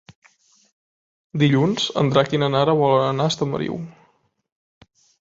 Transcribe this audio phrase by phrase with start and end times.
[1.43, 3.81] Dilluns en Drac i na Nara volen anar a Estamariu.